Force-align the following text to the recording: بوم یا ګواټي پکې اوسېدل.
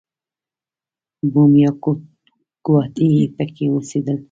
بوم 1.31 1.51
یا 1.63 1.71
ګواټي 2.65 3.09
پکې 3.35 3.65
اوسېدل. 3.73 4.17